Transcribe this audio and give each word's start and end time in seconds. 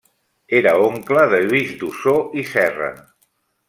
Era 0.59 0.73
oncle 0.85 1.27
de 1.35 1.43
Lluís 1.45 1.77
d'Ossó 1.83 2.17
i 2.45 2.49
Serra. 2.57 2.93